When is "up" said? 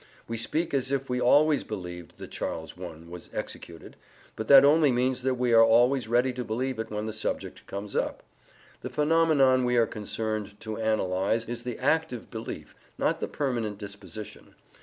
7.95-8.23